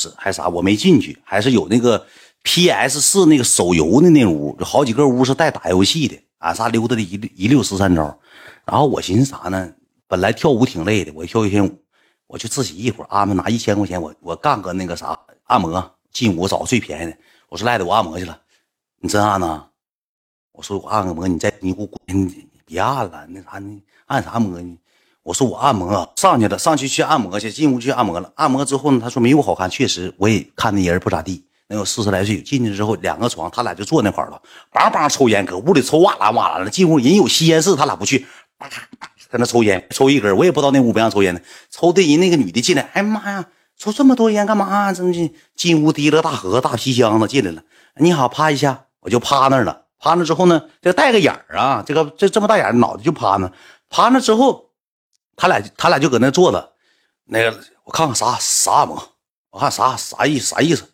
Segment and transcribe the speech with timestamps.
[0.00, 2.06] 是还啥，我没进去，还是有那个
[2.42, 8.18] PS 四那个手游的那屋，有好几个屋是带打游戏的，俺仨溜达的一一溜十三招。
[8.64, 9.72] 然后我寻思啥呢？
[10.08, 11.78] 本来跳舞挺累的，我跳一天舞，
[12.26, 17.16] 我就自己一会儿安排拿一千块钱，我我干个那个啥按摩，进屋找最便宜的。
[17.48, 18.40] 我说赖的，我按摩去了，
[19.00, 19.66] 你真按呢？
[20.52, 24.78] 我说我按个摩，你再你给我滚，你别按了，那啥你按啥摩呢？
[25.22, 28.32] 我说我按摩上去了，上去去按摩去，进屋去按摩了。
[28.36, 32.40] 按摩之后呢，他说没有好看，确实我也看那人不咋地，能有四十来岁。
[32.42, 34.40] 进去之后两个床，他俩就坐那块了，
[34.72, 36.70] 梆梆抽烟，搁屋里抽哇啦哇啦的。
[36.70, 38.26] 进屋人有吸烟室，他俩不去，
[39.30, 43.44] 在那抽烟，抽一根，我也不知道那屋不让抽烟的，抽的人那个女的进来，哎妈呀，
[43.78, 44.92] 抽这么多烟干嘛？
[44.92, 47.62] 真进进屋提了大盒大皮箱子进来了，
[47.96, 49.82] 你好，趴一下，我就趴那了。
[50.02, 53.52] 趴那之后呢，这带个眼儿啊，这个这这么大眼脑袋就趴那，
[53.90, 54.69] 趴那之后，
[55.40, 56.72] 他俩他俩就搁那坐着，
[57.24, 59.02] 那个我看看啥啥按摩，
[59.50, 60.84] 我看啥啥意啥意思，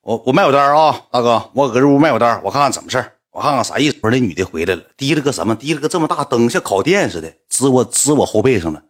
[0.00, 2.96] 我我卖我单啊，大哥，我搁这屋卖我单，我看看怎么事
[3.30, 3.98] 我看看啥意思。
[4.02, 5.54] 那女的回来了，提了个什么？
[5.54, 7.30] 提了个这么大灯，像烤电似的。
[7.50, 8.82] 支我支我后背上了，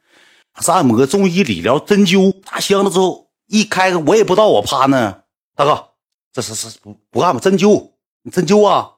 [0.61, 5.25] 是按摩、中医、理疗、针灸，大箱子之后一开，我也不知道我趴那。
[5.56, 5.88] 大哥，
[6.33, 7.41] 这是是不不干吗？
[7.41, 7.91] 针灸，
[8.22, 8.92] 你针灸啊？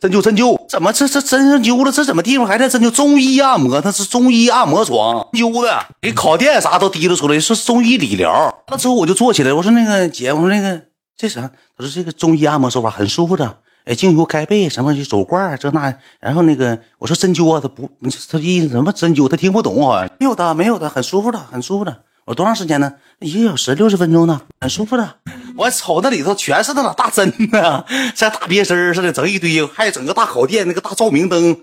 [0.00, 1.90] 针灸针灸，怎么这这针上灸了？
[1.90, 2.90] 这怎么地方还在针灸？
[2.90, 8.30] 中医按摩，那是中医按摩床灸的，给烤电啥都提溜出来，是中医理疗。
[8.32, 10.80] 完了之后我就坐起来，我说那个姐，我说那个
[11.16, 11.50] 这啥？
[11.76, 13.58] 他说这个中医按摩手法很舒服的。
[13.84, 17.86] 哎，精油开背什么就走罐这那，然后那个我说针灸啊，他不，
[18.30, 21.94] 他意思什么针灸，他听不懂好像没有的，没有的，很舒服的，很舒服的。
[22.26, 22.94] 我多长时间呢？
[23.20, 25.16] 一个小时六十分钟呢，很舒服的。
[25.56, 31.54] 我瞅那里头全是那俩大针呢，像大别针似的，整一堆，还整个大烤电，那个大照明灯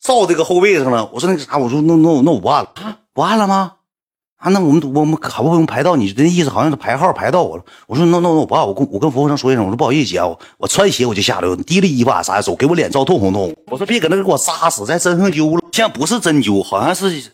[0.00, 1.08] 照这个后背上了。
[1.12, 3.72] 我说那个啥，我说那那那我不按了啊，不按了吗？
[4.36, 7.64] 啊，那我们我们可不用排到你这意思，好像是排号排到我了。
[7.86, 13.54] 我说那那那我不按，我跟我跟服务生说一声，我说不好意思姐，我我穿鞋我就下来，提了衣服啊啥走，给我脸照通红通。
[13.66, 17.32] 我说别搁那给我扎死，在针上揪了，像不是针灸，好像是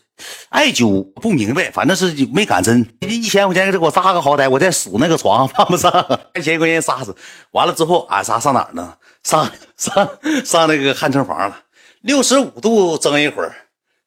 [0.49, 2.85] 艾灸，不明白，反正是没敢针。
[3.01, 5.91] 一千块钱给我扎个好歹，我再数那个床犯不上，
[6.35, 7.15] 一千块钱扎死。
[7.51, 8.95] 完了之后俺仨上哪儿呢？
[9.23, 10.09] 上上
[10.45, 11.57] 上那个汗蒸房了，
[12.01, 13.53] 六十五度蒸一会儿，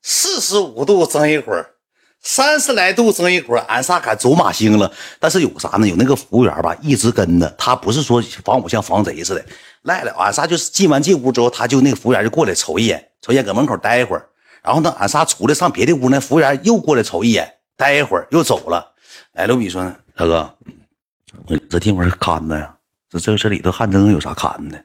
[0.03, 1.75] 四十五度蒸一会儿。
[2.23, 4.93] 三十来度蒸一会儿，俺仨敢走马星了。
[5.19, 5.89] 但是有啥呢？
[5.89, 9.43] 有那个服务员吧，一直跟着他，不是说防我像防贼似的。
[9.83, 14.27] 来了，俺仨就是进完这屋之后，他就那个服务员就过来瞅一眼，瞅一眼搁门口待一会儿。
[14.63, 18.95] 然后呢，俺仨出来上别的屋，那服务员又过来瞅一眼，待一会儿又走了。
[19.35, 20.55] 哎，刘比说呢，大哥，
[21.69, 22.75] 这地方是看的呀？
[23.09, 24.85] 这这这里头汗蒸有啥看的？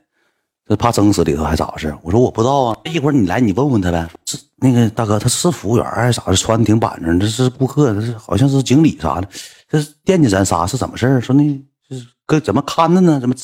[0.68, 1.96] 这怕蒸死里头还咋回事？
[2.02, 4.08] 我说我不知道啊，一会儿你来你问问他呗。
[4.26, 6.36] 是那个大哥，他是服务员还是咋的？
[6.36, 9.28] 穿的挺板正，这是顾客，这是好像是经理啥的。
[9.70, 11.44] 这是惦记咱仨是怎么事说那
[11.88, 13.20] 这是搁怎么看的呢？
[13.20, 13.36] 怎么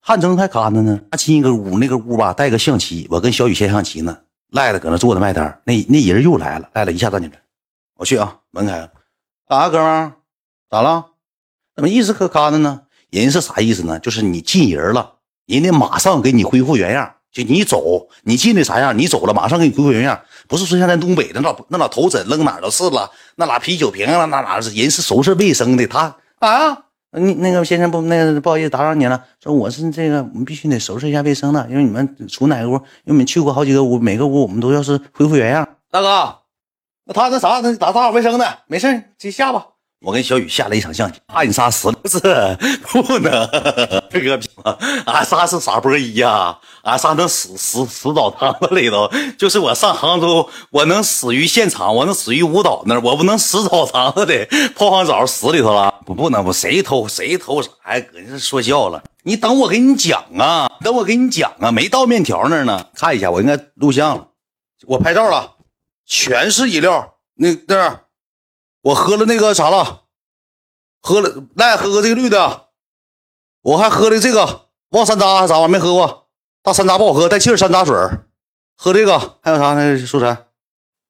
[0.00, 1.00] 汗蒸还看着呢？
[1.10, 4.18] 他进一个屋，那个屋吧带个象棋，我跟小雨下象棋呢。
[4.50, 7.34] 赖子搁那坐着卖单，那那人又来了，赖了一下站起来，
[7.96, 8.90] 我去啊，门开了，
[9.48, 10.12] 干啥哥们？
[10.70, 11.06] 咋了？
[11.74, 12.82] 怎么一直可看着呢？
[13.10, 13.98] 人是啥意思呢？
[14.00, 15.14] 就是你进人了。
[15.46, 20.20] 人家马上给你恢复原样，就你走，你进的啥样，你走了，马上给你恢复原样。
[20.46, 25.86] 不是说像在东北的那老那老头枕扔哪都是了，那俩啤酒瓶啊，那哪是人是收拾卫生的。
[25.86, 29.24] 他啊，你那个先生不，那个不好意思打扰你了。
[29.42, 35.66] 说我是这个，我们必须得收拾一下卫生的，因为你们出哪个屋，因为你们去过好几个屋，每个屋我们都要是恢复原样。
[35.90, 36.38] 大哥，
[37.06, 39.66] 那他那啥，那打扫卫生的，没事，接下吧。
[40.00, 42.20] 我跟小雨下了一场象棋，怕你仨死了不是？
[42.86, 43.48] 不能，
[44.08, 44.40] 这个
[45.06, 49.10] 俺仨是傻波一呀，俺仨能死死死澡堂子里头。
[49.36, 55.92] 就是我上杭州，我能死于现场，我能死于舞蹈那儿，我不能死澡堂子里泡完澡死里头了。
[56.06, 58.00] 不不能不，谁偷谁偷啥呀？
[58.12, 59.02] 搁这说笑了。
[59.24, 62.86] 你等我给你讲啊，等我给你讲啊，没到面条那儿呢。
[62.94, 64.28] 看一下，我应该录像了，
[64.86, 65.54] 我拍照了，
[66.06, 67.14] 全是饮料。
[67.34, 68.00] 那那。
[68.82, 70.02] 我喝了那个啥了，
[71.00, 72.68] 喝了来喝个这个绿的，
[73.62, 76.28] 我还喝的这个旺山楂啥玩意没喝过，
[76.62, 77.96] 大山楂不好喝，带气儿山楂水
[78.76, 80.26] 喝这个还有啥那素材，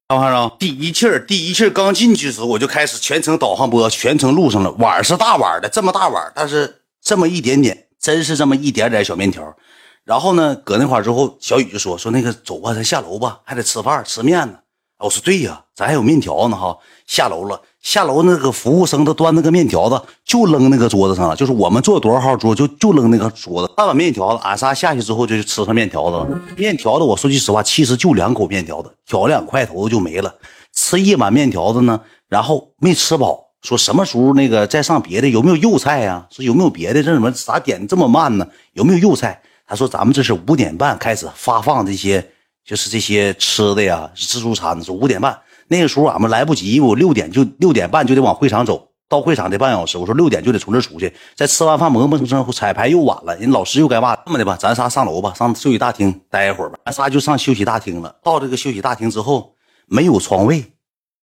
[0.07, 0.55] 看没看着？
[0.57, 4.71] 第一气儿，第一气儿刚进去时我就开始全程导航播，全程录上了。
[4.71, 9.55] 碗是大碗的，这么大碗，但是这么一点点，真是这么一点点小面条。
[10.03, 14.59] 然后呢，搁那块之后，小雨就说说那个走吧，咱下楼吧，还得吃饭吃面呢。
[14.99, 16.77] 我说对呀，咱还有面条呢哈。
[17.07, 23.73] 下楼了，下楼那个服务生他端那个面条子就扔那个桌子上了，就是我们坐多少号桌就就扔那个桌子。
[23.77, 26.41] 半碗面条子，俺仨下去之后就去吃上面条子了。
[26.57, 30.35] 面条子我说句实话，其实就两口面条子，挑两块头就没了。
[30.73, 36.27] 吃一碗面条子呢，然后没吃饱，说什么时候那个再上别的，有没有肉菜呀？
[36.29, 37.01] 说有没有别的？
[37.01, 38.45] 这怎么咋点这么慢呢？
[38.73, 39.41] 有没有肉菜？
[39.65, 42.29] 他说咱们这是五点半开始发放这些，
[42.69, 44.79] 就是这些吃的呀，自助餐。
[44.83, 45.35] 说五点半
[45.69, 48.89] 那个时候俺们来不及，我六点就六点半就得往会场走。
[49.07, 54.15] 到会场得半小时，我说六点就得从这出去，再吃完饭磨磨蹭蹭彩排又晚了，人老师又该骂。
[54.17, 56.77] 这么的吧，咱仨上楼吧，上休息大厅待一会儿吧。
[56.85, 58.15] 咱仨就上休息大厅了。
[58.23, 59.55] 到这个休息大厅之后，
[59.87, 60.63] 没有床位，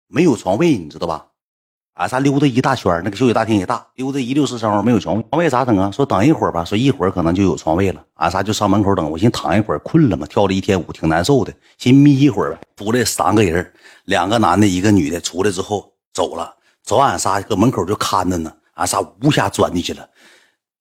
[0.09, 1.27] 没有床位，你知道吧？
[1.95, 5.89] 俺仨溜达一大圈，那个休息大厅也大，溜达一溜十三没有床位，床位咋整啊？
[5.93, 8.03] 说等一会儿吧，说一会儿可能就有床位了。
[8.15, 9.09] 俺仨就上门口等。
[9.09, 12.59] 我寻躺一会儿，困了嘛，跳了一天舞，挺难受的，寻眯一会儿。
[12.77, 13.73] 出来三个人，
[14.07, 16.53] 两个男的，一个女的，出来之后走了。
[16.83, 20.05] 走，俺仨搁门口就看着呢，俺仨无暇钻进去了。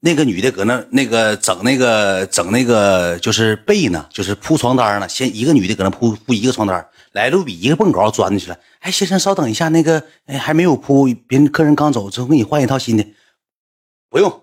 [0.05, 5.07] 那个女的搁那那个整那个整那个就是被呢，就是铺床单呢。
[5.07, 8.57] 先一个女的搁那铺铺一个床单，来路比一个蹦高钻进去了。
[8.81, 13.05] 哎，先生稍等一下，那个哎还没有铺，别人客人刚走，之后给你换一套新的。
[14.09, 14.41] 不用，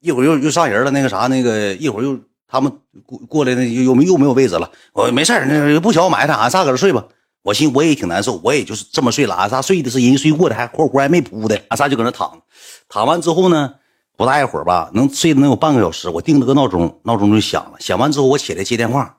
[0.00, 0.90] 一会儿又又上人了。
[0.90, 2.18] 那个啥，那个一会儿又
[2.48, 2.72] 他们
[3.04, 4.68] 过过来，那又没又没有位置了。
[4.92, 7.06] 我没事那不小埋汰，俺仨搁这睡吧。
[7.42, 9.36] 我寻我也挺难受，我也就是这么睡了。
[9.36, 11.62] 俺仨睡的是人睡过的，还活活还没铺的。
[11.68, 12.42] 俺仨就搁那躺，
[12.88, 13.74] 躺完之后呢，
[14.16, 16.08] 不大一会儿吧，能睡能有半个小时。
[16.08, 17.72] 我定了个闹钟，闹钟就响了。
[17.78, 19.14] 响完之后，我起来接电话，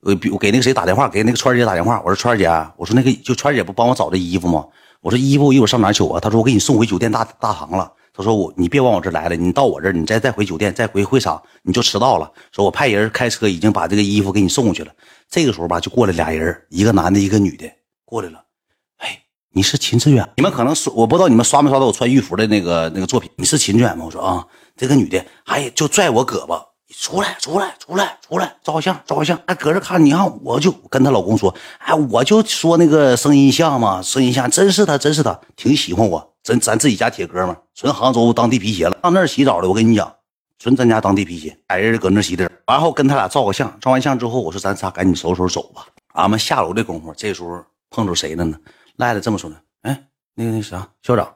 [0.00, 2.00] 我我给那个谁打电话，给那个川姐打电话。
[2.04, 4.66] 我说川姐，我说那个就川姐不帮我找这衣服吗？
[5.00, 6.18] 我说衣服一会儿上哪取啊？
[6.18, 7.92] 他说我给你送回酒店大大堂了。
[8.14, 12.30] 他说我你别往我这来了，你到我这儿，你再再回酒店，再回会场，你就迟到了。
[12.50, 14.92] 说我派人开车已经把这个衣服给你送过去了。
[15.30, 17.64] 这个时候吧，就过来俩人，一个男的，一个女的
[18.04, 18.42] 过来了。
[19.52, 20.26] 哎，你是秦志远？
[20.36, 23.30] 你们可能刷，我不知道你们刷没刷到我穿玉服的那个那个作品。
[23.36, 24.04] 你是秦志远吗？
[24.06, 24.46] 我说啊，
[24.76, 26.58] 这个女的，哎，就拽我胳膊，
[26.98, 29.38] 出来，出来，出来，出来，照个相，照个相。
[29.44, 40.12] 哎，搁这看，你看，我就跟她老公说，哎，我就说那个声音像嘛，声音像，真是他，真是他，挺喜欢我，真咱自己家铁哥们，纯杭州当地皮鞋了，上那儿洗澡的，我跟你讲。
[40.58, 45.84] 纯咱家当地皮鞋，俩人搁那洗的，然后跟他俩照个相，照完相之后，我说咱仨赶紧收拾收拾走吧。
[46.14, 47.60] 俺们下楼的功夫，这时候
[47.90, 48.56] 碰着谁了呢？
[49.02, 50.04] 赖子这么说的，哎，
[50.36, 51.28] 那个那啥校长，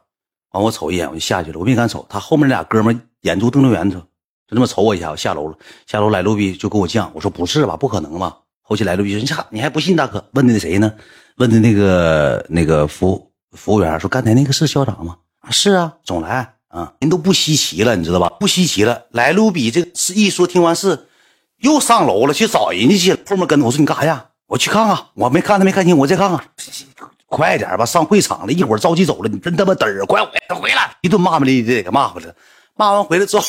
[0.52, 5.58] 完我瞅一眼我就下去了，我没敢瞅，他后面俩哥们眼珠瞪溜圆，就就这么瞅我一下，我下楼了。
[5.86, 8.38] 下楼来路比就给我犟，我说不是吧，不可能吧？
[8.62, 10.24] 后期来路比说你你还不信大哥？
[10.34, 10.92] 问的那谁呢？
[11.38, 15.16] 问的那个那个服服务员说刚才那个是校长吗？
[15.40, 16.54] 啊，是啊，总来。
[16.68, 18.28] 啊，人都不稀奇了，你知道吧？
[18.38, 19.06] 不稀奇了。
[19.10, 21.08] 来路比这个是一说，听完事
[21.58, 23.18] 又上楼了，去找人家去了。
[23.26, 24.26] 后面跟着我说你干啥呀？
[24.46, 26.44] 我去看看，我没看他没看清，我再看看。
[27.26, 29.28] 快点吧，上会场了，一会儿着急走了。
[29.28, 30.96] 你真他妈嘚儿，快回来回来！
[31.02, 32.32] 一顿骂骂咧咧的给骂回来。
[32.74, 33.44] 骂完回来之后，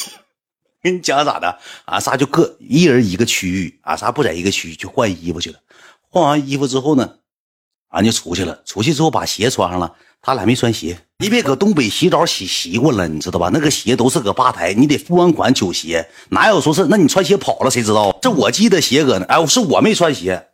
[0.81, 1.59] 跟你讲咋的？
[1.85, 5.59] 俺仨就各一人一个区域，俺仨不在一个区域，去换衣服去了。
[6.09, 7.15] 换完衣服之后呢，
[7.89, 8.62] 俺就出去了。
[8.65, 9.94] 出去之后把鞋穿上了。
[10.19, 13.51] 他俩没穿鞋，你别搁东北洗澡洗习惯了，你知道吧？
[13.53, 16.88] 那个鞋都是搁吧台，你得付完款取鞋，哪有说是？
[16.89, 18.18] 那你穿鞋跑了，谁知道？
[18.19, 20.47] 这我记得鞋搁那，哎，是我没穿鞋，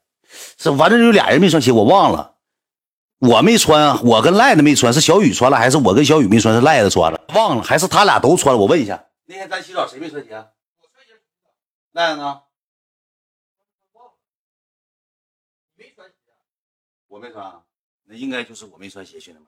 [0.62, 2.33] 是反正就俩人没穿鞋，我忘了，
[3.30, 6.54] 我没穿，我跟赖子没穿，是小雨穿了，还是我跟小雨没穿？
[6.54, 8.60] 是赖子穿了，忘了，还是他俩都穿了？
[8.60, 10.34] 我问一下，那天咱洗澡谁没穿鞋？
[10.36, 11.14] 我穿鞋。
[11.94, 12.42] 赖子呢？
[15.76, 16.16] 没穿鞋，
[17.08, 17.64] 我没穿，
[18.06, 19.48] 那应该就是我没穿鞋，兄弟们。